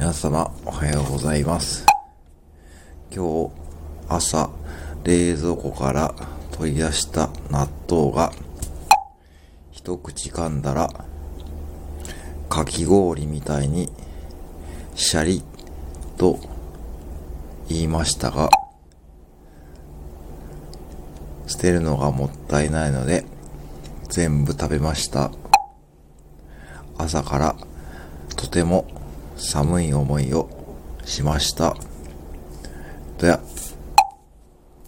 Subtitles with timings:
[0.00, 1.84] 皆様おはようございます。
[3.12, 3.50] 今日
[4.08, 4.48] 朝
[5.02, 6.14] 冷蔵庫から
[6.52, 8.32] 取り出した納豆が
[9.72, 10.88] 一口噛んだら
[12.48, 13.90] かき氷みたいに
[14.94, 15.42] シャリ
[16.16, 16.38] と
[17.68, 18.50] 言いましたが
[21.48, 23.24] 捨てるのがもったいないので
[24.08, 25.32] 全部食べました。
[26.96, 27.56] 朝から
[28.36, 28.86] とても
[29.38, 30.50] 寒い思いを
[31.04, 31.76] しました。
[33.16, 33.40] とや、